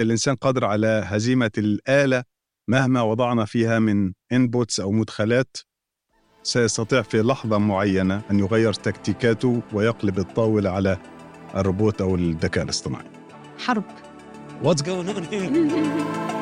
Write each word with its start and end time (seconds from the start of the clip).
الإنسان 0.00 0.34
قادر 0.34 0.64
على 0.64 1.02
هزيمة 1.06 1.50
الآلة 1.58 2.24
مهما 2.68 3.02
وضعنا 3.02 3.44
فيها 3.44 3.78
من 3.78 4.12
انبوتس 4.32 4.80
أو 4.80 4.92
مدخلات 4.92 5.56
سيستطيع 6.42 7.02
في 7.02 7.22
لحظة 7.22 7.58
معينة 7.58 8.22
أن 8.30 8.38
يغير 8.38 8.72
تكتيكاته 8.72 9.62
ويقلب 9.72 10.18
الطاولة 10.18 10.70
على 10.70 10.98
الروبوت 11.54 12.00
أو 12.00 12.14
الذكاء 12.14 12.64
الاصطناعي 12.64 13.06
حرب 13.58 13.84
What's 14.62 14.82
going 14.82 15.08
on 15.08 15.22
here? 15.30 16.34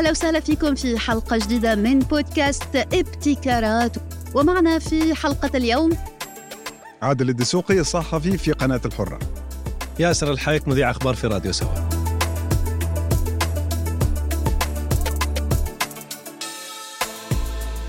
أهلا 0.00 0.10
وسهلا 0.10 0.40
فيكم 0.40 0.74
في 0.74 0.98
حلقة 0.98 1.36
جديدة 1.36 1.74
من 1.74 1.98
بودكاست 1.98 2.76
إبتكارات. 2.76 3.96
ومعنا 4.34 4.78
في 4.78 5.14
حلقة 5.14 5.50
اليوم 5.54 5.96
عادل 7.02 7.28
الدسوقي 7.28 7.84
صحفي 7.84 8.38
في 8.38 8.52
قناة 8.52 8.80
الحرة. 8.84 9.18
ياسر 9.98 10.32
الحايك 10.32 10.68
مذيع 10.68 10.90
أخبار 10.90 11.14
في 11.14 11.26
راديو 11.26 11.52
سوا. 11.52 11.74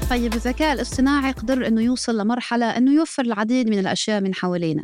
طيب 0.09 0.33
الذكاء 0.33 0.73
الاصطناعي 0.73 1.31
قدر 1.31 1.67
أنه 1.67 1.81
يوصل 1.81 2.17
لمرحلة 2.17 2.65
أنه 2.65 2.93
يوفر 2.93 3.23
العديد 3.23 3.69
من 3.69 3.79
الأشياء 3.79 4.21
من 4.21 4.35
حوالينا. 4.35 4.83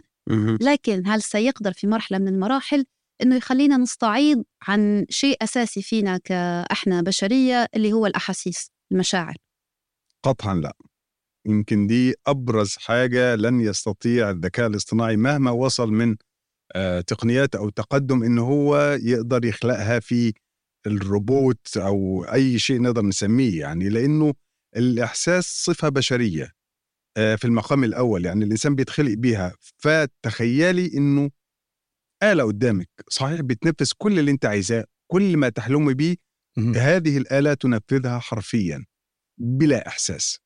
لكن 0.61 1.03
هل 1.07 1.21
سيقدر 1.21 1.73
في 1.73 1.87
مرحلة 1.87 2.17
من 2.17 2.27
المراحل؟ 2.27 2.85
إنه 3.21 3.35
يخلينا 3.35 3.77
نستعيض 3.77 4.43
عن 4.67 5.05
شيء 5.09 5.37
أساسي 5.43 5.81
فينا 5.81 6.17
كإحنا 6.17 7.01
بشرية 7.01 7.67
اللي 7.75 7.93
هو 7.93 8.05
الأحاسيس 8.05 8.71
المشاعر. 8.91 9.35
قطعا 10.23 10.55
لا. 10.55 10.73
يمكن 11.47 11.87
دي 11.87 12.13
أبرز 12.27 12.75
حاجة 12.77 13.35
لن 13.35 13.61
يستطيع 13.61 14.29
الذكاء 14.29 14.67
الاصطناعي 14.67 15.17
مهما 15.17 15.51
وصل 15.51 15.91
من 15.91 16.15
آه، 16.75 17.01
تقنيات 17.01 17.55
أو 17.55 17.69
تقدم 17.69 18.23
إنه 18.23 18.41
هو 18.47 18.97
يقدر 19.01 19.45
يخلقها 19.45 19.99
في 19.99 20.33
الروبوت 20.87 21.77
أو 21.77 22.23
أي 22.23 22.59
شيء 22.59 22.81
نقدر 22.81 23.01
نسميه 23.01 23.59
يعني 23.59 23.89
لأنه 23.89 24.33
الإحساس 24.75 25.45
صفة 25.65 25.89
بشرية 25.89 26.51
آه، 27.17 27.35
في 27.35 27.45
المقام 27.45 27.83
الأول 27.83 28.25
يعني 28.25 28.45
الإنسان 28.45 28.75
بيتخلق 28.75 29.13
بيها. 29.13 29.53
فتخيلي 29.77 30.91
إنه 30.97 31.29
آلة 32.23 32.43
قدامك 32.43 32.89
صحيح 33.09 33.41
بتنفذ 33.41 33.91
كل 33.97 34.19
اللي 34.19 34.31
أنت 34.31 34.45
عايزاه 34.45 34.85
كل 35.11 35.37
ما 35.37 35.49
تحلمي 35.49 35.93
بيه 35.93 36.15
هذه 36.75 37.17
الآلة 37.17 37.53
تنفذها 37.53 38.19
حرفيا 38.19 38.85
بلا 39.37 39.87
إحساس. 39.87 40.39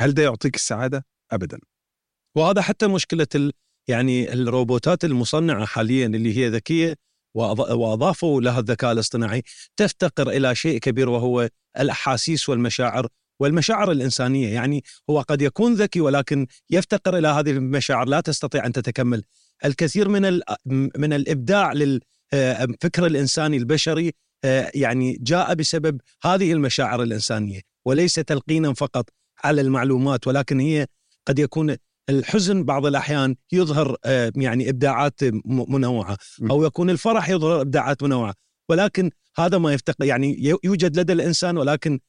هل 0.00 0.14
ده 0.14 0.22
يعطيك 0.22 0.54
السعادة؟ 0.54 1.06
أبدا. 1.30 1.58
وهذا 2.36 2.62
حتى 2.62 2.86
مشكلة 2.86 3.26
ال... 3.34 3.52
يعني 3.88 4.32
الروبوتات 4.32 5.04
المصنعة 5.04 5.66
حاليا 5.66 6.06
اللي 6.06 6.36
هي 6.36 6.48
ذكية 6.48 6.96
وأضافوا 7.34 8.40
لها 8.40 8.60
الذكاء 8.60 8.92
الاصطناعي 8.92 9.42
تفتقر 9.76 10.30
إلى 10.30 10.54
شيء 10.54 10.78
كبير 10.78 11.08
وهو 11.08 11.48
الأحاسيس 11.78 12.48
والمشاعر 12.48 13.06
والمشاعر 13.40 13.92
الإنسانية. 13.92 14.54
يعني 14.54 14.84
هو 15.10 15.20
قد 15.20 15.42
يكون 15.42 15.74
ذكي 15.74 16.00
ولكن 16.00 16.46
يفتقر 16.70 17.18
إلى 17.18 17.28
هذه 17.28 17.50
المشاعر 17.50 18.08
لا 18.08 18.20
تستطيع 18.20 18.66
أن 18.66 18.72
تتكمل. 18.72 19.24
الكثير 19.64 20.08
من 20.08 20.40
من 20.96 21.12
الإبداع 21.12 21.72
للفكر 21.72 23.06
الإنساني 23.06 23.56
البشري 23.56 24.12
آه، 24.44 24.70
يعني 24.74 25.18
جاء 25.20 25.54
بسبب 25.54 26.00
هذه 26.22 26.52
المشاعر 26.52 27.02
الإنسانية 27.02 27.60
وليس 27.84 28.14
تلقينا 28.14 28.74
فقط 28.74 29.10
على 29.44 29.60
المعلومات 29.60 30.26
ولكن 30.26 30.60
هي 30.60 30.86
قد 31.26 31.38
يكون 31.38 31.76
الحزن 32.10 32.64
بعض 32.64 32.86
الأحيان 32.86 33.36
يظهر 33.52 33.96
آه، 34.04 34.32
يعني 34.36 34.70
إبداعات 34.70 35.20
منوعة 35.44 36.16
أو 36.50 36.64
يكون 36.64 36.90
الفرح 36.90 37.28
يظهر 37.28 37.60
إبداعات 37.60 38.02
منوعة. 38.02 38.34
ولكن 38.68 39.10
هذا 39.38 39.58
ما 39.58 39.72
يفتقر 39.72 40.04
يعني 40.04 40.58
يوجد 40.64 40.98
لدى 40.98 41.12
الإنسان 41.12 41.56
ولكن 41.58 42.00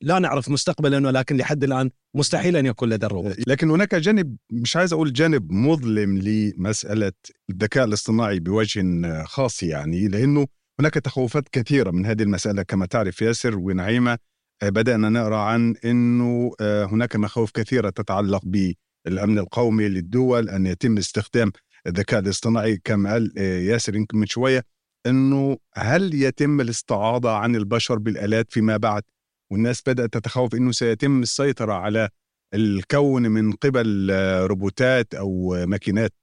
لا 0.00 0.18
نعرف 0.18 0.48
مستقبلا 0.48 1.06
ولكن 1.06 1.36
لحد 1.36 1.64
الآن 1.64 1.90
مستحيل 2.14 2.56
أن 2.56 2.66
يكون 2.66 2.88
لدى 2.88 3.06
الروبوت. 3.06 3.48
لكن 3.48 3.70
هناك 3.70 3.94
جانب 3.94 4.36
مش 4.52 4.76
عايز 4.76 4.92
أقول 4.92 5.12
جانب 5.12 5.52
مظلم 5.52 6.18
لمسألة 6.18 7.12
الذكاء 7.50 7.84
الاصطناعي 7.84 8.40
بوجه 8.40 8.82
خاص 9.24 9.62
يعني 9.62 10.08
لأنه 10.08 10.46
هناك 10.80 10.94
تخوفات 10.94 11.48
كثيرة 11.48 11.90
من 11.90 12.06
هذه 12.06 12.22
المسألة. 12.22 12.62
كما 12.62 12.86
تعرف 12.86 13.22
ياسر 13.22 13.58
ونعيمة 13.58 14.18
آه، 14.62 14.68
بدأنا 14.68 15.08
نقرا 15.08 15.36
عن 15.36 15.74
إنه 15.84 16.50
آه، 16.60 16.84
هناك 16.84 17.16
مخاوف 17.16 17.50
كثيرة 17.50 17.90
تتعلق 17.90 18.42
بالأمن 18.44 19.38
القومي 19.38 19.88
للدول 19.88 20.48
أن 20.48 20.66
يتم 20.66 20.98
استخدام 20.98 21.52
الذكاء 21.86 22.20
الاصطناعي. 22.20 22.80
كما 22.84 23.12
قال 23.12 23.32
آه، 23.38 23.60
ياسر 23.60 23.96
يمكن 23.96 24.18
من 24.18 24.26
شوية 24.26 24.64
إنه 25.06 25.56
هل 25.74 26.14
يتم 26.14 26.60
الاستعاضة 26.60 27.36
عن 27.36 27.56
البشر 27.56 27.98
بالآلات 27.98 28.52
فيما 28.52 28.76
بعد؟ 28.76 29.02
والناس 29.50 29.82
بدأت 29.86 30.12
تتخوف 30.12 30.54
أنه 30.54 30.72
سيتم 30.72 31.22
السيطرة 31.22 31.72
على 31.72 32.08
الكون 32.54 33.22
من 33.22 33.52
قبل 33.52 34.10
روبوتات 34.46 35.14
أو 35.14 35.56
ماكينات 35.66 36.14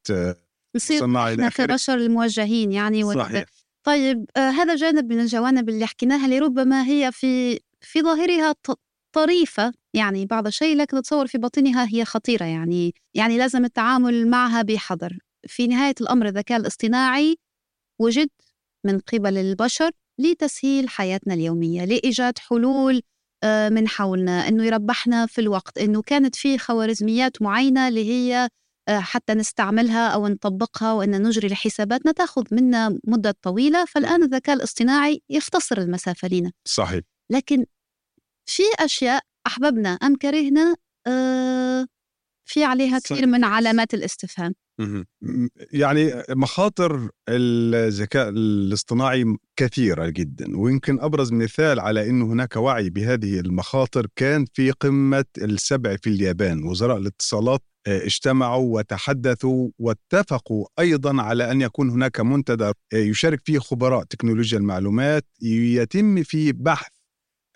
نصير 0.75 1.05
إحنا 1.05 1.49
كبشر 1.49 1.93
الموجهين 1.93 2.71
يعني 2.71 3.03
صحيح. 3.13 3.45
طيب 3.83 4.25
آه 4.37 4.49
هذا 4.49 4.75
جانب 4.75 5.13
من 5.13 5.19
الجوانب 5.19 5.69
اللي 5.69 5.85
حكيناها 5.85 6.25
اللي 6.25 6.39
ربما 6.39 6.85
هي 6.87 7.11
في 7.11 7.59
في 7.81 8.01
ظاهرها 8.01 8.55
طريفة 9.15 9.73
يعني 9.93 10.25
بعض 10.25 10.47
الشيء 10.47 10.77
لكن 10.77 11.01
تصور 11.01 11.27
في 11.27 11.37
باطنها 11.37 11.87
هي 11.93 12.05
خطيرة 12.05 12.45
يعني 12.45 12.93
يعني 13.13 13.37
لازم 13.37 13.65
التعامل 13.65 14.27
معها 14.27 14.61
بحذر 14.61 15.17
في 15.47 15.67
نهاية 15.67 15.95
الأمر 16.01 16.25
الذكاء 16.27 16.59
الاصطناعي 16.59 17.37
وجد 17.99 18.29
من 18.85 18.99
قبل 18.99 19.37
البشر 19.37 19.91
لتسهيل 20.19 20.89
حياتنا 20.89 21.33
اليومية 21.33 21.85
لإيجاد 21.85 22.39
حلول 22.39 22.95
آه، 22.95 23.01
من 23.69 23.87
حولنا 23.87 24.47
إنه 24.47 24.65
يربحنا 24.65 25.25
في 25.25 25.41
الوقت 25.41 25.77
إنه 25.77 26.01
كانت 26.01 26.35
في 26.35 26.57
خوارزميات 26.57 27.41
معينة 27.41 27.87
اللي 27.87 28.09
هي 28.09 28.49
آه، 28.87 28.99
حتى 28.99 29.33
نستعملها 29.33 30.07
أو 30.07 30.27
نطبقها 30.27 30.93
وإن 30.93 31.27
نجري 31.27 31.47
لحساباتنا 31.47 32.11
تاخذ 32.11 32.43
منا 32.51 32.99
مدة 33.03 33.35
طويلة 33.41 33.85
فالآن 33.85 34.23
الذكاء 34.23 34.55
الاصطناعي 34.55 35.21
يختصر 35.29 35.77
المسافة 35.77 36.27
لنا 36.27 36.51
صحيح. 36.65 37.01
لكن 37.31 37.65
في 38.45 38.63
أشياء 38.79 39.21
أحببنا 39.47 39.89
أم 39.89 40.15
كرهنا 40.15 40.75
آه، 41.07 41.85
في 42.47 42.63
عليها 42.63 42.99
كثير 42.99 43.27
من 43.27 43.43
علامات 43.43 43.93
الاستفهام. 43.93 44.53
يعني 45.71 46.23
مخاطر 46.29 47.09
الذكاء 47.29 48.29
الاصطناعي 48.29 49.37
كثيرة 49.55 50.09
جدا 50.09 50.57
ويمكن 50.57 50.99
أبرز 50.99 51.31
مثال 51.31 51.79
على 51.79 52.09
أن 52.09 52.21
هناك 52.21 52.55
وعي 52.55 52.89
بهذه 52.89 53.39
المخاطر 53.39 54.07
كان 54.15 54.45
في 54.53 54.71
قمة 54.71 55.25
السبع 55.37 55.95
في 55.95 56.09
اليابان. 56.09 56.63
وزراء 56.63 56.97
الاتصالات 56.97 57.61
آه، 57.87 58.05
اجتمعوا 58.05 58.77
وتحدثوا 58.77 59.69
واتفقوا 59.79 60.65
أيضا 60.79 61.21
على 61.21 61.51
أن 61.51 61.61
يكون 61.61 61.89
هناك 61.89 62.19
منتدى 62.19 62.65
آه، 62.65 62.73
يشارك 62.93 63.41
فيه 63.45 63.59
خبراء 63.59 64.03
تكنولوجيا 64.03 64.57
المعلومات 64.57 65.25
يتم 65.41 66.23
فيه 66.23 66.53
بحث 66.55 66.91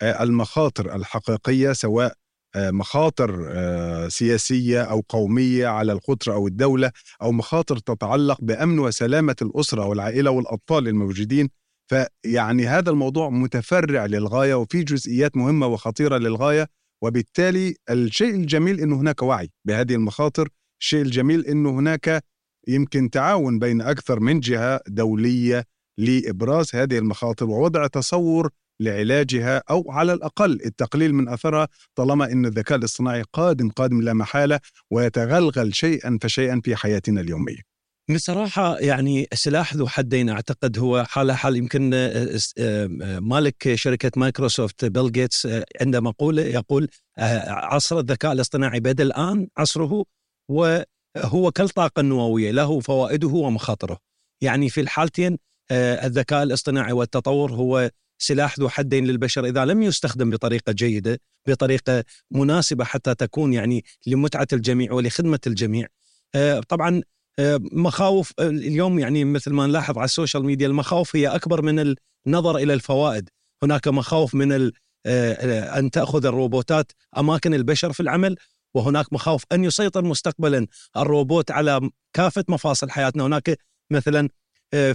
آه، 0.02 0.22
المخاطر 0.22 0.94
الحقيقية 0.94 1.72
سواء 1.72 2.14
مخاطر 2.56 3.48
آه، 3.50 4.08
سياسية 4.08 4.82
أو 4.82 5.04
قومية 5.08 5.66
على 5.66 5.92
القطر 5.92 6.32
أو 6.32 6.46
الدولة 6.46 6.90
أو 7.22 7.32
مخاطر 7.32 7.78
تتعلق 7.78 8.38
بأمن 8.40 8.78
وسلامة 8.78 9.36
الأسرة 9.42 9.86
والعائلة 9.86 10.30
والاطفال 10.30 10.88
الموجودين. 10.88 11.48
فيعني 11.90 12.66
هذا 12.66 12.90
الموضوع 12.90 13.28
متفرع 13.30 14.06
للغاية 14.06 14.54
وفي 14.54 14.82
جزئيات 14.82 15.36
مهمة 15.36 15.66
وخطيرة 15.66 16.18
للغاية 16.18 16.68
وبالتالي 17.02 17.74
الشيء 17.90 18.34
الجميل 18.34 18.80
انه 18.80 19.00
هناك 19.00 19.22
وعي 19.22 19.50
بهذه 19.64 19.94
المخاطر 19.94 20.48
الشيء 20.80 21.02
الجميل 21.02 21.46
انه 21.46 21.70
هناك 21.70 22.24
يمكن 22.68 23.10
تعاون 23.10 23.58
بين 23.58 23.80
أكثر 23.80 24.20
من 24.20 24.40
جهة 24.40 24.80
دولية 24.88 25.64
لإبراز 25.98 26.74
هذه 26.74 26.98
المخاطر 26.98 27.50
ووضع 27.50 27.86
تصور 27.86 28.50
لعلاجها 28.82 29.62
أو 29.70 29.90
على 29.90 30.12
الأقل 30.12 30.52
التقليل 30.52 31.14
من 31.14 31.28
أثرها 31.28 31.68
طالما 31.94 32.32
إن 32.32 32.46
الذكاء 32.46 32.78
الاصطناعي 32.78 33.24
قادم 33.32 33.68
قادم 33.68 34.02
لا 34.02 34.12
محالة 34.12 34.60
ويتغلغل 34.90 35.74
شيئا 35.74 36.18
فشيئا 36.22 36.60
في 36.64 36.76
حياتنا 36.76 37.20
اليومية. 37.20 37.72
بصراحة 38.10 38.78
يعني 38.78 39.26
سلاح 39.34 39.74
ذو 39.74 39.88
حدين 39.88 40.28
أعتقد 40.28 40.78
هو 40.78 41.04
حال 41.04 41.32
حال 41.32 41.56
يمكن 41.56 41.90
آه، 41.94 42.38
آه، 42.58 42.88
مالك 43.18 43.74
شركة 43.74 44.10
مايكروسوفت 44.16 44.84
بيل 44.84 45.12
جيتس 45.12 45.46
آه، 45.46 45.64
عنده 45.80 46.00
مقولة 46.00 46.42
يقول 46.42 46.88
عصر 47.18 47.98
الذكاء 47.98 48.32
الاصطناعي 48.32 48.80
بدأ 48.80 49.02
الآن 49.04 49.48
عصره 49.56 50.04
وهو 50.48 51.50
كالطاقة 51.54 52.00
النووية 52.00 52.50
له 52.50 52.80
فوائده 52.80 53.28
ومخاطره 53.28 53.98
يعني 54.40 54.68
في 54.68 54.80
الحالتين 54.80 55.38
الذكاء 55.72 56.42
الاصطناعي 56.42 56.92
والتطور 56.92 57.52
هو 57.52 57.90
سلاح 58.22 58.58
ذو 58.58 58.68
حدين 58.68 59.06
للبشر 59.06 59.44
إذا 59.44 59.64
لم 59.64 59.82
يستخدم 59.82 60.30
بطريقة 60.30 60.72
جيدة 60.72 61.20
بطريقة 61.48 62.04
مناسبة 62.30 62.84
حتى 62.84 63.14
تكون 63.14 63.52
يعني 63.52 63.84
لمتعة 64.06 64.46
الجميع 64.52 64.92
ولخدمة 64.92 65.40
الجميع. 65.46 65.86
آه، 66.34 66.60
طبعا 66.60 67.02
آه، 67.38 67.60
مخاوف 67.72 68.32
آه، 68.38 68.48
اليوم 68.48 68.98
يعني 68.98 69.24
مثل 69.24 69.52
ما 69.52 69.66
نلاحظ 69.66 69.98
على 69.98 70.04
ال 70.04 70.10
social 70.10 70.44
media 70.44 70.66
المخاوف 70.66 71.16
هي 71.16 71.26
أكبر 71.26 71.62
من 71.62 71.94
النظر 72.26 72.56
إلى 72.56 72.74
الفوائد. 72.74 73.28
هناك 73.62 73.88
مخاوف 73.88 74.34
من 74.34 74.70
أن 75.06 75.90
تأخذ 75.90 76.26
الروبوتات 76.26 76.92
أماكن 77.18 77.54
البشر 77.54 77.92
في 77.92 78.00
العمل 78.00 78.36
وهناك 78.74 79.12
مخاوف 79.12 79.44
أن 79.52 79.64
يسيطر 79.64 80.04
مستقبلا 80.04 80.66
الروبوت 80.96 81.50
على 81.50 81.90
كافة 82.12 82.44
مفاصل 82.48 82.90
حياتنا. 82.90 83.26
هناك 83.26 83.58
مثلا 83.90 84.28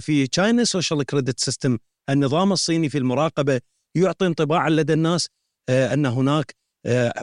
في 0.00 0.26
China 0.26 0.64
social 0.64 1.02
credit 1.02 1.40
system 1.40 1.78
النظام 2.10 2.52
الصيني 2.52 2.88
في 2.88 2.98
المراقبة 2.98 3.60
يعطي 3.94 4.26
انطباعا 4.26 4.70
لدى 4.70 4.92
الناس 4.92 5.28
أن 5.70 6.06
هناك 6.06 6.54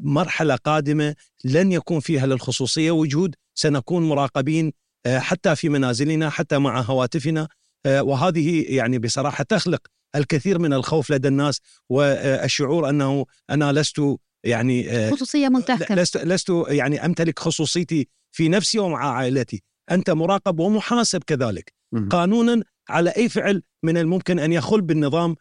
مرحلة 0.01 0.55
قادمة 0.55 1.15
لن 1.43 1.71
يكون 1.71 1.99
فيها 1.99 2.25
للخصوصية 2.25 2.91
وجود 2.91 3.35
سنكون 3.55 4.03
مراقبين 4.03 4.71
آه، 5.05 5.19
حتى 5.19 5.55
في 5.55 5.69
منازلنا 5.69 6.29
حتى 6.29 6.57
مع 6.57 6.81
هواتفنا 6.81 7.47
آه، 7.85 8.03
وهذه 8.03 8.65
يعني 8.75 8.99
بصراحة 8.99 9.43
تخلق 9.43 9.87
الكثير 10.15 10.59
من 10.59 10.73
الخوف 10.73 11.11
لدى 11.11 11.27
الناس 11.27 11.61
والشعور 11.89 12.89
أنه 12.89 13.25
أنا 13.49 13.71
لست 13.71 14.01
يعني 14.43 14.89
آه، 14.91 15.11
خصوصية 15.11 15.49
منتهكة. 15.49 15.95
لست 15.95 16.17
لست 16.17 16.51
يعني 16.67 17.05
أمتلك 17.05 17.39
خصوصيتي 17.39 18.07
في 18.31 18.49
نفسي 18.49 18.79
ومع 18.79 19.17
عائلتي. 19.17 19.63
أنت 19.91 20.09
مراقب 20.09 20.59
ومحاسب 20.59 21.23
كذلك. 21.23 21.73
قانونا 22.09 22.63
على 22.89 23.09
أي 23.09 23.29
فعل 23.29 23.63
من 23.83 23.97
الممكن 23.97 24.39
أن 24.39 24.51
يخل 24.51 24.81
بالنظام 24.81 25.35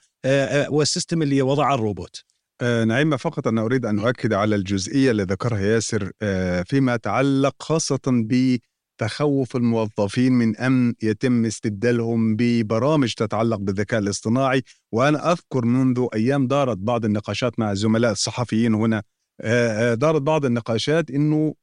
والسيستم 0.69 1.23
اللي 1.23 1.43
وضع 1.43 1.75
الروبوت. 1.75 2.25
آه 2.61 2.85
نعيمة 2.85 3.17
فقط 3.17 3.46
أنا 3.46 3.62
أريد 3.62 3.87
أن 3.87 3.99
أؤكد 3.99 4.32
على 4.32 4.56
الجزئية 4.56 5.11
اللي 5.11 5.23
ذكرها 5.23 5.61
ياسر 5.61 6.11
آه 6.23 6.62
فيما 6.62 6.94
يتعلق 6.94 7.62
خاصة 7.62 8.00
بتخوف 8.06 9.56
الموظفين 9.56 10.32
من 10.32 10.56
أن 10.56 10.94
يتم 11.02 11.44
استبدالهم 11.44 12.37
ببرامج 12.37 13.14
تتعلق 13.14 13.56
بالذكاء 13.56 14.00
الاصطناعي. 14.00 14.62
وأنا 14.93 15.32
أذكر 15.32 15.64
منذ 15.64 16.06
أيام 16.14 16.46
دارت 16.46 16.79
بعض 16.79 17.05
النقاشات 17.05 17.58
مع 17.58 17.73
الزملاء 17.73 18.12
الصحفيين 18.12 18.75
هنا 18.75 19.02
آه 19.41 19.94
دارت 19.94 20.23
بعض 20.23 20.44
النقاشات 20.44 21.11
أنه 21.11 21.55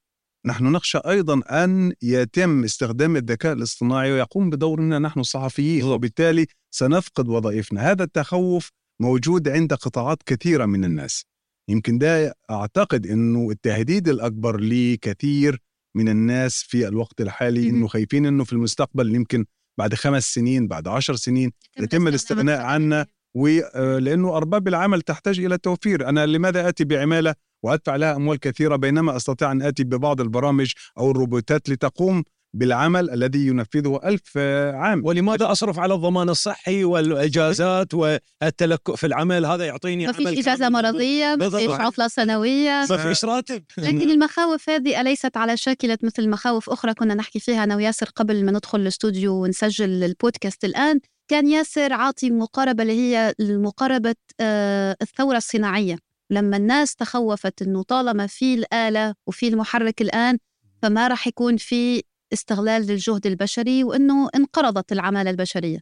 نحن 0.46 0.66
نخشى 0.66 0.98
أيضا 0.98 1.42
أن 1.64 1.94
يتم 2.02 2.64
استخدام 2.64 3.16
الذكاء 3.16 3.54
الاصطناعي 3.54 4.12
ويقوم 4.12 4.50
بدورنا 4.50 5.00
نحن 5.00 5.20
الصحفيين 5.20 5.84
وبالتالي 5.84 6.46
سنفقد 6.72 7.30
وظائفنا. 7.30 7.92
هذا 7.92 8.04
التخوف 8.04 8.72
موجود 9.02 9.50
عند 9.50 9.74
قطاعات 9.74 10.24
كثيرة 10.26 10.66
من 10.66 10.86
الناس. 10.86 11.26
يمكن 11.70 11.98
ده 11.98 12.36
أعتقد 12.52 13.08
إنه 13.08 13.50
التهديد 13.52 14.10
الأكبر 14.10 14.60
لكثير 14.60 15.60
من 15.96 16.10
الناس 16.10 16.64
في 16.68 16.88
الوقت 16.88 17.22
الحالي. 17.22 17.70
إنه 17.70 17.88
خايفين 17.88 18.26
إنه 18.26 18.44
في 18.44 18.54
المستقبل 18.54 19.16
يمكن 19.16 19.46
بعد 19.80 19.96
خمس 19.96 20.34
سنين 20.34 20.68
بعد 20.68 20.88
عشر 20.88 21.16
سنين 21.16 21.52
يتم 21.80 22.08
الاستغناء 22.08 22.62
عنا 22.62 23.06
ولأنه 23.36 24.30
آه، 24.30 24.38
أرباب 24.38 24.68
العمل 24.68 25.02
تحتاج 25.02 25.40
إلى 25.40 25.58
توفير. 25.58 26.10
أنا 26.10 26.26
لماذا 26.26 26.70
آتي 26.70 26.84
بعمالة 26.84 27.36
وأدفع 27.64 27.96
لها 27.96 28.16
أموال 28.16 28.40
كثيرة 28.40 28.76
بينما 28.76 29.16
أستطيع 29.16 29.52
أن 29.52 29.62
آتي 29.62 29.84
ببعض 29.84 30.22
البرامج 30.22 30.72
أو 30.98 31.12
الروبوتات 31.12 31.70
لتقوم 31.70 32.24
بالعمل 32.54 33.10
الذي 33.10 33.48
ينفذه 33.48 34.00
ألف 34.04 34.38
عام؟ 34.74 35.06
ولماذا 35.06 35.52
أصرف 35.52 35.80
على 35.80 35.94
الضمان 35.94 36.30
الصحي 36.30 36.84
والإجازات 36.84 37.94
والتلكؤ 37.94 38.96
في 38.96 39.08
العمل؟ 39.08 39.46
هذا 39.46 39.66
يعطيني 39.66 40.06
ما 40.06 40.12
فيش 40.12 40.28
إجازة 40.28 40.70
مرضية 40.70 41.36
ما 41.36 41.50
فيش 41.50 41.70
عطلة 41.70 42.08
سنوية. 42.08 42.86
ما 42.90 42.98
فيش 42.98 43.26
راتب. 43.26 43.64
لكن 43.78 44.10
المخاوف 44.12 44.70
هذه 44.70 45.02
أليست 45.02 45.38
على 45.38 45.58
شاكلة 45.58 45.98
مثل 46.04 46.30
مخاوف 46.30 46.70
أخرى 46.70 46.94
كنا 46.94 47.14
نحكي 47.14 47.40
فيها 47.40 47.64
أنا 47.64 47.76
وياسر 47.76 48.10
قبل 48.16 48.46
ما 48.46 48.52
ندخل 48.52 48.80
الاستوديو 48.80 49.44
ونسجل 49.44 50.04
البودكاست 50.04 50.66
الآن. 50.66 51.00
كان 51.32 51.48
ياسر 51.48 51.94
عاطي 51.94 52.32
مقاربة 52.32 52.84
اللي 52.84 52.94
هي 52.94 53.34
مقاربة 53.40 54.16
آه، 54.40 54.98
الثورة 55.02 55.38
الصناعية 55.38 55.98
لما 56.30 56.58
الناس 56.58 56.96
تخوفت 56.96 57.62
إنه 57.62 57.84
طالما 57.84 58.28
في 58.28 58.54
الآلة 58.54 59.16
وفي 59.28 59.48
المحرك 59.48 60.02
الآن 60.02 60.38
فما 60.82 61.08
راح 61.08 61.28
يكون 61.28 61.58
في 61.58 62.04
استغلال 62.34 62.82
للجهد 62.82 63.28
البشري 63.28 63.84
وإنه 63.84 64.30
انقرضت 64.36 64.92
العمالة 64.92 65.30
البشرية. 65.30 65.80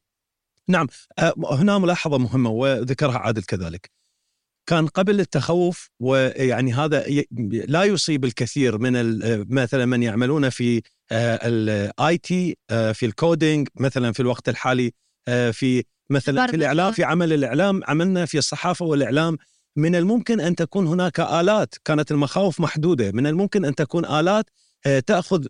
نعم 0.68 0.88
آه، 1.20 1.34
هنا 1.52 1.78
ملاحظة 1.78 2.18
مهمة 2.18 2.50
وذكرها 2.50 3.18
عادل 3.18 3.44
كذلك. 3.44 3.92
كان 4.66 4.88
قبل 4.88 5.20
التخوف 5.20 5.90
ويعني 6.00 6.74
هذا 6.74 7.06
لا 7.52 7.84
يصيب 7.84 8.26
الكثير 8.26 8.78
من 8.78 9.20
مثلا 9.56 9.86
من 9.86 10.04
يعملون 10.04 10.50
في 10.50 10.82
ال 11.12 12.18
IT 12.18 12.58
آه، 12.70 12.92
في 12.92 13.06
ال 13.06 13.15
coding 13.15 13.68
مثلا 13.76 14.12
في 14.12 14.20
الوقت 14.20 14.50
الحالي 14.50 14.88
آه، 14.88 14.92
في 15.52 15.84
مثلا 16.10 16.48
في 16.48 16.56
الإعلام 16.56 16.92
في 16.92 17.04
عمل 17.04 17.34
الإعلام 17.34 17.82
عملنا 17.88 18.26
في 18.26 18.38
الصحافة 18.38 18.86
والإعلام. 18.86 19.38
من 19.76 19.96
الممكن 19.96 20.40
أن 20.40 20.56
تكون 20.56 20.88
هناك 20.88 21.20
آلات 21.20 21.76
كانت 21.86 22.12
المخاوف 22.12 22.60
محدودة. 22.60 23.12
من 23.12 23.28
الممكن 23.28 23.66
أن 23.66 23.76
تكون 23.76 24.06
آلات 24.06 24.46
آه، 24.86 25.00
تأخذ 25.00 25.46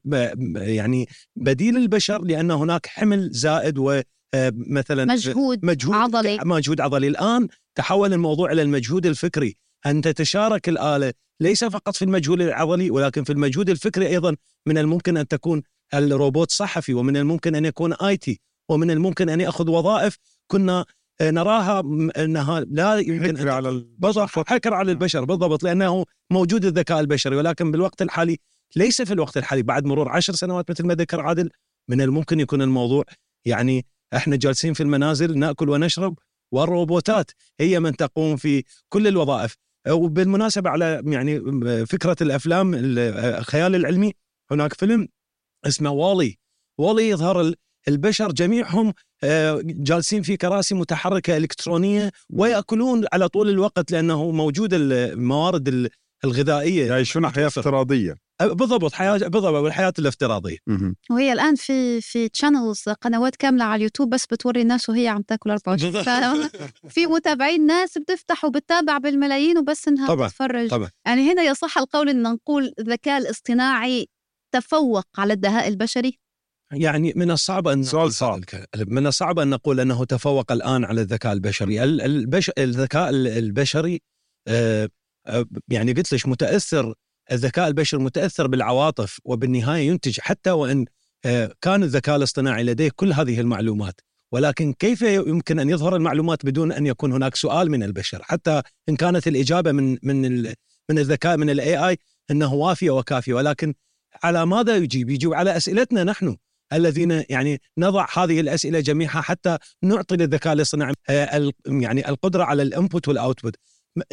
يعني 0.56 1.08
بديل 1.36 1.78
البشر 1.78 2.22
لأن 2.22 2.52
هناك 2.52 2.88
حمل 2.88 3.30
زائد 3.32 3.78
و 3.78 4.02
آه، 4.34 4.54
مثلا 4.56 5.06
مجهود, 5.06 5.66
مجهود 5.66 5.96
عضلي. 5.96 6.40
مجهود 6.46 6.82
عضلي. 6.82 7.08
الآن 7.08 7.48
تحول 7.76 8.14
الموضوع 8.14 8.52
إلى 8.52 8.62
المجهود 8.62 9.06
الفكري. 9.06 9.56
أن 9.86 10.02
تتشارك 10.02 10.70
الآلة 10.70 11.14
ليس 11.40 11.64
فقط 11.64 11.96
في 11.96 12.06
المجهود 12.06 12.42
العضلي 12.42 12.92
ولكن 12.92 13.24
في 13.24 13.32
المجهود 13.32 13.70
الفكري 13.70 14.08
أيضا. 14.08 14.36
من 14.66 14.78
الممكن 14.78 15.18
أن 15.18 15.28
تكون 15.28 15.64
الروبوت 15.94 16.52
صحفي 16.52 16.94
ومن 16.94 17.18
الممكن 17.18 17.56
أن 17.56 17.66
يكون 17.66 17.94
آي 17.94 18.18
تي. 18.18 18.40
ومن 18.70 18.92
الممكن 18.92 19.30
ان 19.30 19.42
ياخذ 19.42 19.70
وظائف 19.70 20.18
كنا 20.48 20.86
آه، 21.22 21.32
نراها 21.32 21.80
إنها 22.18 22.60
لا 22.60 22.98
يمكن 22.98 23.38
حكر 23.38 23.50
على 23.50 23.70
البشر 23.70 24.28
حكر 24.28 24.74
على 24.74 24.92
البشر 24.92 25.26
بالضبط 25.26 25.64
لأنه 25.64 26.06
موجود 26.32 26.66
الذكاء 26.66 27.00
البشري 27.00 27.36
ولكن 27.36 27.72
بالوقت 27.72 28.02
الحالي 28.02 28.38
ليس 28.76 29.02
في 29.02 29.14
الوقت 29.14 29.38
الحالي 29.38 29.64
بعد 29.64 29.86
مرور 29.86 30.10
عشر 30.10 30.34
سنوات 30.34 30.72
مثل 30.72 30.86
ما 30.86 30.94
ذكر 30.94 31.22
عادل 31.22 31.50
من 31.90 32.02
الممكن 32.02 32.40
يكون 32.40 32.62
الموضوع 32.62 33.04
يعني 33.46 33.86
إحنا 34.16 34.36
جالسين 34.36 34.74
في 34.74 34.84
المنازل 34.84 35.40
نأكل 35.40 35.70
ونشرب 35.70 36.20
والروبوتات 36.52 37.32
هي 37.60 37.80
من 37.80 37.96
تقوم 37.96 38.36
في 38.38 38.64
كل 38.90 39.08
الوظائف. 39.08 39.56
وبالمناسبة 39.90 40.70
على 40.70 41.02
يعني 41.06 41.40
فكرة 41.86 42.16
الأفلام 42.22 42.72
الخيال 42.76 43.76
العلمي 43.76 44.14
هناك 44.52 44.74
فيلم 44.74 45.08
اسمه 45.66 45.92
WALL-E. 45.92 46.38
WALL-E 46.78 47.10
يظهر 47.10 47.54
البشر 47.90 48.32
جميعهم 48.32 48.94
آه، 49.24 49.62
جالسين 49.64 50.22
في 50.22 50.38
كراسي 50.38 50.76
متحركة 50.76 51.38
إلكترونية 51.38 52.12
ويأكلون 52.30 53.06
على 53.14 53.28
طول 53.28 53.50
الوقت 53.50 53.92
لأنه 53.92 54.32
موجود 54.32 54.74
الموارد 54.74 55.90
الغذائية. 56.26 56.88
يعيشون 56.88 57.30
حياة 57.30 57.48
افتراضية. 57.48 58.16
بالضبط 58.42 58.94
حياة 58.94 59.18
بالضبط 59.18 59.66
الحياة 59.66 59.94
الافتراضية. 60.00 60.58
وهي 61.10 61.34
الآن 61.34 61.56
في 61.56 62.02
في 62.02 62.30
channels 62.30 62.84
قنوات 63.02 63.36
كاملة 63.36 63.64
على 63.64 63.76
اليوتيوب 63.76 64.10
بس 64.10 64.26
بتوري 64.26 64.62
الناس 64.62 64.90
وهي 64.90 65.08
عم 65.08 65.22
تاكل 65.22 65.50
24 65.52 66.50
في 66.94 67.08
متابعين 67.08 67.66
ناس 67.66 67.98
بتفتح 67.98 68.46
وبتتابع 68.46 68.98
بالملايين 68.98 69.58
وبس 69.58 69.88
إنها 69.88 70.08
طبعا 70.08 70.28
تتفرج 70.28 70.70
طبعا. 70.70 70.90
يعني 71.06 71.32
هنا 71.32 71.44
يصح 71.44 71.78
القول 71.78 72.10
إن 72.10 72.24
نقول 72.24 72.74
الذكاء 72.80 73.18
الاصطناعي 73.18 74.08
تفوق 74.52 75.06
على 75.18 75.34
الذكاء 75.34 75.68
البشري. 75.68 76.20
يعني 76.72 77.14
من 77.16 77.32
الصعب 77.32 77.68
أن 77.68 77.84
سؤال 77.84 78.14
صعب. 78.14 78.44
من 78.88 79.08
الصعب 79.08 79.40
أن 79.40 79.50
نقول 79.50 79.80
أنه 79.80 80.06
تفوق 80.06 80.52
الآن 80.52 80.86
على 80.86 81.02
الذكاء 81.02 81.34
البشري. 81.34 81.84
البش... 81.84 82.52
الذكاء 82.58 83.10
البشري 83.10 84.02
آه 84.48 84.90
يعني 85.68 85.94
قلت 85.94 86.14
لك 86.14 86.28
متأثر 86.28 86.94
الذكاء 87.32 87.68
البشري 87.68 88.04
متأثر 88.04 88.48
بالعواطف 88.48 89.20
وبالنهاية 89.26 89.88
ينتج 89.88 90.20
حتى 90.20 90.52
وإن 90.52 90.86
آه، 91.26 91.54
كان 91.62 91.84
الذكاء 91.84 92.16
الاصطناعي 92.16 92.64
لديه 92.64 92.92
كل 92.96 93.14
هذه 93.14 93.40
المعلومات. 93.40 94.02
ولكن 94.32 94.74
كيف 94.74 95.02
يمكن 95.02 95.60
أن 95.60 95.70
يظهر 95.70 95.96
المعلومات 95.96 96.46
بدون 96.46 96.72
أن 96.72 96.86
يكون 96.86 97.12
هناك 97.12 97.36
سؤال 97.36 97.72
من 97.72 97.84
البشر؟ 97.84 98.24
حتى 98.24 98.62
إن 98.90 98.96
كانت 98.96 99.28
الإجابة 99.28 99.72
من 99.72 99.98
من 100.04 100.42
من 100.90 101.00
الذكاء 101.00 101.38
من 101.38 101.50
ال 101.50 101.90
AI 101.90 101.98
إنه 102.32 102.54
وافية 102.54 102.90
وكافية. 102.90 103.34
ولكن 103.34 103.74
على 104.24 104.46
ماذا 104.46 104.76
يجيب؟ 104.76 105.10
يجيب 105.10 105.34
على 105.34 105.58
أسئلتنا 105.58 106.04
نحن. 106.04 106.38
الذين 106.74 107.24
يعني 107.30 107.62
نضع 107.78 108.08
هذه 108.14 108.40
الأسئلة 108.40 108.80
جميعها 108.80 109.22
حتى 109.22 109.58
نعطي 109.84 110.16
للذكاء 110.16 110.54
الاصطناعي 110.54 110.94
آه، 111.10 111.52
يعني 111.66 112.10
القدرة 112.10 112.44
على 112.44 112.64
ال 112.64 112.71
input 112.71 113.08
وال 113.08 113.19
output. 113.19 113.56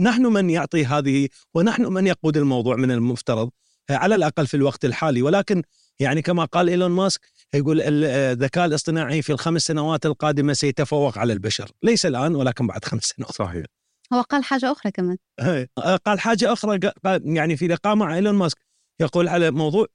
نحن 0.00 0.26
من 0.26 0.50
يعطي 0.50 0.84
هذه 0.86 1.28
ونحن 1.54 1.86
من 1.86 2.06
يقود 2.06 2.36
الموضوع 2.36 2.76
من 2.76 2.90
المفترض 2.90 3.50
على 3.90 4.14
الأقل 4.14 4.46
في 4.46 4.56
الوقت 4.56 4.84
الحالي. 4.84 5.22
ولكن 5.22 5.62
يعني 6.00 6.22
كما 6.22 6.44
قال 6.44 6.68
إيلون 6.68 6.90
ماسك 6.90 7.20
يقول 7.54 7.80
ال- 7.80 8.04
الذكاء 8.04 8.64
الاصطناعي 8.66 9.22
في 9.22 9.32
الخمس 9.32 9.62
سنوات 9.62 10.06
القادمة 10.06 10.52
سيتفوق 10.52 11.18
على 11.18 11.32
البشر. 11.32 11.70
ليس 11.82 12.06
الآن 12.06 12.34
ولكن 12.34 12.66
بعد 12.66 12.84
خمس 12.84 13.02
سنوات. 13.02 13.32
صحيح. 13.32 13.64
هو 14.12 14.20
قال 14.20 14.44
حاجة 14.44 14.72
أخرى 14.72 14.92
كمان. 14.92 15.16
هي. 15.40 15.66
آه، 15.78 15.96
قال 15.96 16.20
حاجة 16.20 16.52
أخرى 16.52 16.80
يعني 17.24 17.56
في 17.56 17.66
لقاء 17.68 17.94
مع 17.94 18.14
إيلون 18.14 18.34
ماسك 18.34 18.58
يقول 19.00 19.28
على 19.28 19.50
موضوع 19.50 19.86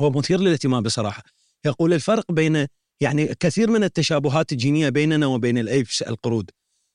هو 0.00 0.10
مثير 0.10 0.40
للاهتمام 0.40 0.82
بصراحة. 0.82 1.22
يقول 1.66 1.92
الفرق 1.92 2.32
بين 2.32 2.66
يعني 3.00 3.26
كثير 3.40 3.70
من 3.70 3.84
التشابهات 3.84 4.52
الجينية 4.52 4.88
بيننا 4.88 5.26
وبين 5.26 5.58
الايبس 5.58 6.02
القرود. 6.02 6.50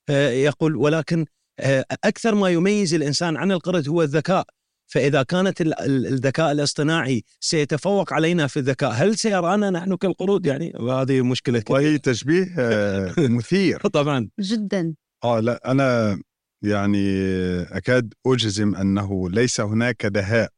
آه، 0.09 0.29
يقول 0.29 0.75
ولكن 0.75 1.25
آه، 1.59 1.85
أكثر 2.03 2.35
ما 2.35 2.49
يميز 2.49 2.93
الإنسان 2.93 3.37
عن 3.37 3.51
القرد 3.51 3.89
هو 3.89 4.01
الذكاء. 4.01 4.45
فإذا 4.87 5.23
كانت 5.23 5.61
ال- 5.61 5.79
ال- 5.79 6.07
الذكاء 6.07 6.51
الاصطناعي 6.51 7.23
سيتفوق 7.39 8.13
علينا 8.13 8.47
في 8.47 8.57
الذكاء 8.59 8.91
هل 8.91 9.17
سيرانا 9.17 9.69
نحن 9.69 9.95
كالقرود؟ 9.95 10.45
يعني 10.45 10.73
وهذه 10.79 11.21
مشكلة 11.21 11.59
كبيرة. 11.59 11.77
وهي 11.79 11.97
تشبيه 11.97 12.55
آه، 12.59 13.13
مثير. 13.17 13.77
طبعا. 13.87 14.29
جدا. 14.39 14.93
آه 15.23 15.39
لا 15.39 15.71
أنا 15.71 16.19
يعني 16.63 17.07
أكاد 17.61 18.13
أجزم 18.27 18.75
أنه 18.75 19.29
ليس 19.29 19.61
هناك 19.61 20.05
دهاء 20.05 20.43
آه، 20.45 20.49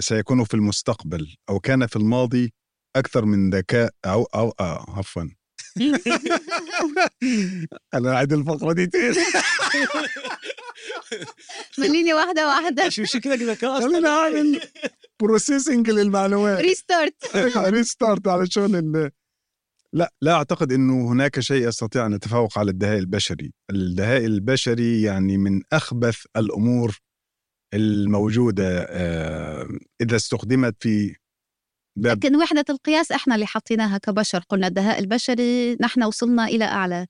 سيكون 0.00 0.44
في 0.44 0.54
المستقبل 0.54 1.36
أو 1.48 1.60
كان 1.60 1.86
في 1.86 1.96
الماضي 1.96 2.52
أكثر 2.96 3.24
من 3.24 3.50
ذكاء 3.50 3.90
أو 4.04 4.22
أو 4.34 4.54
آه 4.60 4.84
عفوا. 4.88 5.22
أنا 7.94 8.14
اعيد 8.14 8.32
الفقرة 8.32 8.72
دي 8.72 8.86
تاني 8.86 9.16
مليني 11.78 12.14
واحدة 12.14 12.48
واحدة. 12.48 12.88
شو 12.88 13.04
شكلك 13.04 13.42
ذكاء 13.42 13.80
خلينا 13.80 14.08
اعمل 14.08 14.60
processing 15.22 15.90
للمعلومات. 15.90 16.60
restart 16.60 17.14
restart 17.76 18.28
على 18.28 18.46
شغل 18.50 18.76
ال- 18.76 19.10
لا 19.94 20.12
لا 20.22 20.32
أعتقد 20.32 20.72
إنه 20.72 21.12
هناك 21.12 21.40
شيء 21.40 21.68
يستطيع 21.68 22.06
أن 22.06 22.12
يتفوق 22.12 22.58
على 22.58 22.70
الدهاء 22.70 22.98
البشري، 22.98 23.52
الدهاء 23.70 24.24
البشري 24.26 25.02
يعني 25.02 25.38
من 25.38 25.62
أخبث 25.72 26.16
الأمور 26.36 26.98
الموجودة 27.74 28.86
آه، 28.88 29.68
إذا 30.00 30.16
استخدمت 30.16 30.76
في 30.80 31.16
باب 31.96 32.16
لكن 32.16 32.36
وحدة 32.36 32.64
القياس 32.70 33.12
إحنا 33.12 33.34
اللي 33.34 33.46
حطيناها 33.46 33.98
كبشر 33.98 34.38
قلنا 34.48 34.66
الدهاء 34.66 34.98
البشري 34.98 35.76
نحن 35.80 36.02
وصلنا 36.02 36.44
إلى 36.44 36.64
أعلى. 36.64 37.06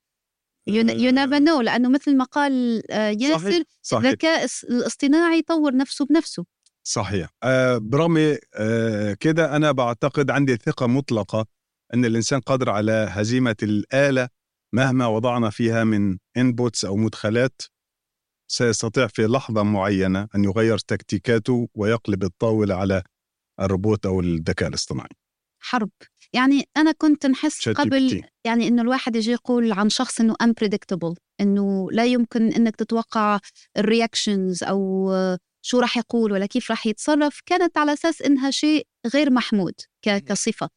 you 0.67 1.11
never 1.11 1.39
know 1.39 1.61
لأنه 1.61 1.89
مثل 1.89 2.17
ما 2.17 2.25
قال 2.25 2.83
آه، 2.91 3.09
ياسر 3.21 3.63
الذكاء 3.93 4.47
الاصطناعي 4.71 5.39
يطور 5.39 5.77
نفسه 5.77 6.07
بنفسه. 6.07 6.45
صحيح. 6.87 7.29
آه، 7.43 7.79
برغم 7.79 8.37
آه، 8.55 9.13
كده 9.21 9.57
أنا 9.57 9.73
بعتقد 9.73 10.31
عندي 10.31 10.57
ثقة 10.57 10.87
مطلقة 10.87 11.47
أن 11.95 12.05
الإنسان 12.05 12.41
قادر 12.41 12.71
على 12.71 13.07
هزيمة 13.11 13.57
الآلة 13.63 14.29
مهما 14.75 15.07
وضعنا 15.07 15.51
فيها 15.51 15.85
من 15.85 16.19
inputs 16.37 16.85
أو 16.85 16.97
مدخلات. 16.97 17.63
سيستطيع 18.53 19.07
في 19.07 19.23
لحظة 19.23 19.63
معينة 19.63 20.29
أن 20.35 20.45
يغير 20.45 20.79
تكتيكاته 20.79 21.69
ويقلب 21.75 22.25
الطاولة 22.25 22.75
على 22.75 23.03
الروبوت 23.61 24.07
أو 24.07 24.21
الذكاء 24.21 24.69
الاصطناعي. 24.69 25.09
حرب. 25.61 25.91
يعني 26.33 26.65
أنا 26.77 26.93
كنت 26.93 27.27
نحس 27.27 27.69
قبل 27.69 28.11
تي. 28.11 28.23
يعني 28.45 28.69
إنه 28.69 28.83
الواحد 28.83 29.17
يجي 29.17 29.31
يقول 29.33 29.73
عن 29.73 29.89
شخص 29.89 30.21
إنه 30.21 30.35
unpredictable 30.43 31.15
إنه 31.41 31.91
لا 31.91 32.05
يمكن 32.05 32.53
إنك 32.53 32.77
تتوقع 32.77 33.39
ال 33.79 33.87
reactions 33.87 34.65
أو 34.65 35.11
شو 35.65 35.81
راح 35.81 35.97
يقول 35.97 36.33
ولا 36.33 36.47
كيف 36.47 36.71
راح 36.71 36.87
يتصرف 36.87 37.41
كانت 37.47 37.79
على 37.79 37.93
أساس 37.93 38.23
إنها 38.23 38.51
شيء 38.51 38.87
غير 39.15 39.31
محمود 39.31 39.75
كصفة. 40.03 40.69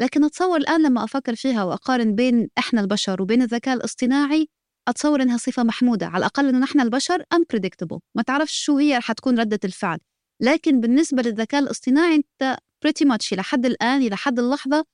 لكن 0.00 0.24
أتصور 0.24 0.56
الآن 0.56 0.82
لما 0.82 1.04
أفكر 1.04 1.34
فيها 1.34 1.64
وأقارن 1.64 2.14
بين 2.14 2.48
إحنا 2.58 2.80
البشر 2.80 3.22
وبين 3.22 3.42
الذكاء 3.42 3.76
الاصطناعي 3.76 4.48
أتصور 4.88 5.22
إنها 5.22 5.36
صفة 5.36 5.62
محمودة. 5.62 6.06
على 6.06 6.18
الأقل 6.18 6.48
إنه 6.48 6.58
نحن 6.58 6.80
البشر 6.80 7.22
unpredictable. 7.34 7.98
ما 8.16 8.22
تعرفش 8.22 8.64
شو 8.64 8.78
هي 8.78 8.96
رح 8.96 9.12
تكون 9.12 9.40
ردة 9.40 9.60
الفعل. 9.64 9.98
لكن 10.42 10.80
بالنسبة 10.80 11.22
للذكاء 11.22 11.60
الاصطناعي 11.62 12.14
أنت 12.14 12.56
pretty 12.86 13.06
much 13.08 13.32
إلى 13.32 13.42
حد 13.42 13.66
الآن 13.66 14.02
إلى 14.02 14.16
حد 14.16 14.38
اللحظة 14.38 14.84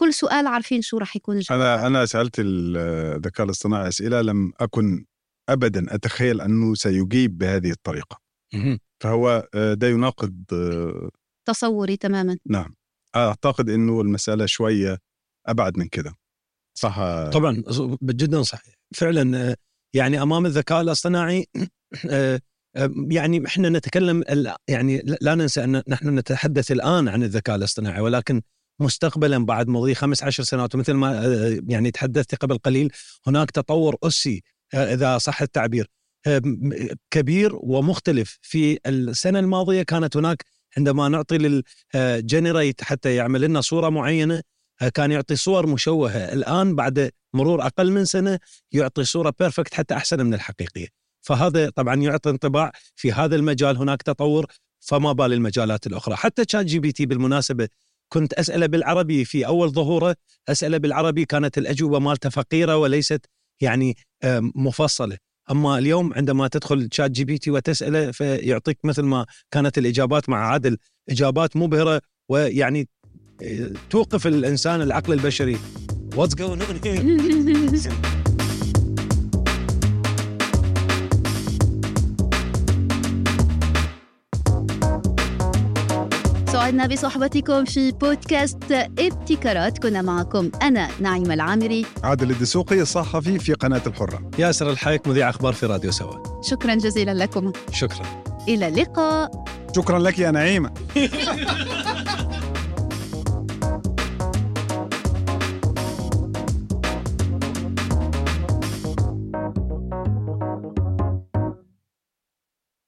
كل 0.00 0.14
سؤال 0.14 0.46
عارفين 0.46 0.82
شو 0.82 0.98
رح 0.98 1.16
يكون 1.16 1.36
الجواب. 1.36 1.60
أنا 1.60 1.86
أنا 1.86 2.06
سألت 2.06 2.34
الذكاء 2.38 3.46
الاصطناعي 3.46 3.88
أسئلة 3.88 4.20
لم 4.20 4.52
أكن 4.60 5.04
ابدا 5.48 5.94
أتخيل 5.94 6.40
أنه 6.40 6.74
سيجيب 6.74 7.38
بهذه 7.38 7.70
الطريقة. 7.70 8.20
فهو 9.02 9.48
آه، 9.54 9.74
ده 9.74 9.88
يناقض 9.88 10.44
آه، 10.52 11.10
تصوري 11.48 11.96
تماما. 11.96 12.36
نعم. 12.46 12.74
أعتقد 13.16 13.68
إنه 13.70 14.00
المسألة 14.00 14.46
شوية 14.46 14.98
أبعد 15.46 15.78
من 15.78 15.88
كده. 15.88 16.14
صح. 16.74 16.98
طبعا 17.32 17.62
جدا 18.02 18.42
صحيح. 18.42 18.74
فعلا 18.94 19.56
يعني 19.94 20.22
أمام 20.22 20.46
الذكاء 20.46 20.80
الاصطناعي 20.80 21.46
يعني 23.10 23.46
إحنا 23.46 23.68
نتكلم 23.68 24.24
يعني 24.68 25.02
لا- 25.20 25.34
ننسى 25.34 25.64
أن 25.64 25.82
نحن 25.88 26.18
نتحدث 26.18 26.72
الآن 26.72 27.08
عن 27.08 27.22
الذكاء 27.22 27.56
الاصطناعي 27.56 28.00
ولكن 28.00 28.42
مستقبلا 28.80 29.44
بعد 29.44 29.68
مضي 29.68 29.94
خمس 29.94 30.22
عشر 30.22 30.42
سنوات 30.42 30.74
ومثل 30.74 30.92
ما 30.92 31.22
يعني 31.68 31.90
تحدثت 31.90 32.34
قبل 32.34 32.58
قليل 32.58 32.92
هناك 33.26 33.50
تطور 33.50 33.96
أسي 34.02 34.42
إذا 34.74 35.18
صح 35.18 35.42
التعبير 35.42 35.90
كبير 37.10 37.50
ومختلف 37.54 38.38
في 38.42 38.78
السنة 38.86 39.38
الماضية. 39.38 39.82
كانت 39.82 40.16
هناك 40.16 40.44
عندما 40.76 41.08
نعطي 41.08 41.62
لل 41.94 42.12
generate 42.12 42.84
حتى 42.84 43.14
يعمل 43.14 43.40
لنا 43.40 43.60
صورة 43.60 43.88
معينة 43.88 44.42
كان 44.88 45.12
يعطي 45.12 45.36
صور 45.36 45.66
مشوهة. 45.66 46.32
الآن 46.32 46.74
بعد 46.74 47.10
مرور 47.34 47.66
أقل 47.66 47.92
من 47.92 48.04
سنة 48.04 48.38
يعطي 48.72 49.04
صورة 49.04 49.34
perfect 49.38 49.74
حتى 49.74 49.94
أحسن 49.94 50.26
من 50.26 50.34
الحقيقية. 50.34 50.86
فهذا 51.22 51.70
طبعا 51.70 51.94
يعطي 51.94 52.30
انطباع 52.30 52.72
في 52.94 53.12
هذا 53.12 53.36
المجال. 53.36 53.76
هناك 53.76 54.02
تطور 54.02 54.46
فما 54.80 55.12
بال 55.12 55.32
المجالات 55.32 55.86
الأخرى. 55.86 56.16
حتى 56.16 56.44
ChatGPT 56.44 57.06
بالمناسبة 57.06 57.68
كنت 58.12 58.32
أسأله 58.32 58.66
بالعربي 58.66 59.24
في 59.24 59.46
أول 59.46 59.70
ظهوره. 59.70 60.16
أسأله 60.48 60.78
بالعربي 60.78 61.24
كانت 61.24 61.58
الأجوبة 61.58 61.98
مالته 61.98 62.30
فقيرة 62.30 62.76
وليست 62.76 63.26
يعني 63.60 63.96
مفصلة. 64.54 65.16
أما 65.50 65.78
اليوم 65.78 66.14
عندما 66.14 66.48
تدخل 66.48 66.88
ChatGPT 66.88 67.50
وتسأله 67.50 68.10
فيعطيك 68.10 68.84
مثل 68.84 69.02
ما 69.02 69.26
كانت 69.50 69.78
الإجابات 69.78 70.28
مع 70.28 70.46
عادل. 70.46 70.78
إجابات 71.10 71.56
مبهرة 71.56 72.00
ويعني 72.28 72.88
توقف 73.90 74.26
الإنسان 74.26 74.82
العقل 74.82 75.12
البشري. 75.12 75.58
what's 76.16 76.34
going 76.34 76.62
on 76.62 77.76
سعدنا 86.52 86.86
بصحبتكم 86.86 87.64
في 87.64 87.92
بودكاست 87.92 88.72
ابتكارات. 88.98 89.78
كنا 89.78 90.02
معكم 90.02 90.50
أنا 90.62 90.88
نعيمة 91.00 91.34
العامري. 91.34 91.86
عادل 92.04 92.30
الدسوقي 92.30 92.80
الصحفي 92.80 93.38
في 93.38 93.52
قناة 93.52 93.82
الحرة. 93.86 94.30
ياسر 94.38 94.70
الحايك 94.70 95.08
مذيع 95.08 95.30
أخبار 95.30 95.52
في 95.52 95.66
راديو 95.66 95.90
سوا. 95.90 96.42
شكرا 96.42 96.74
جزيلا 96.74 97.14
لكم. 97.14 97.52
شكرا. 97.72 98.22
إلى 98.48 98.68
اللقاء. 98.68 99.44
شكرا 99.76 99.98
لك 99.98 100.18
يا 100.18 100.30
نعيمة. 100.30 100.70